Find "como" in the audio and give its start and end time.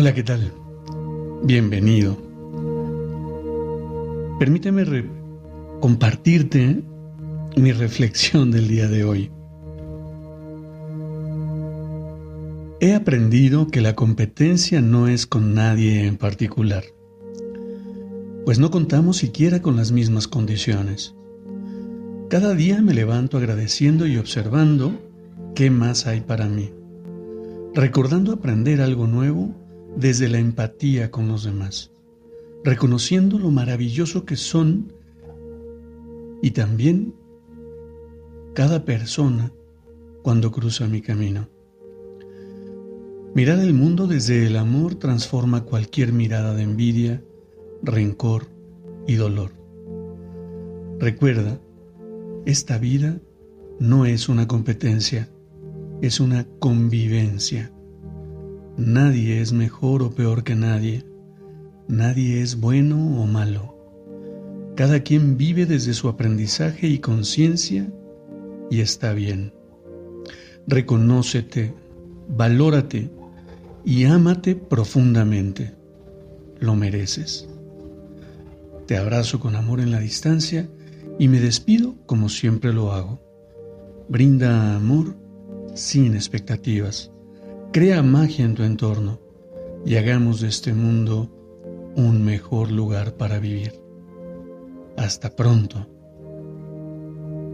82.06-82.28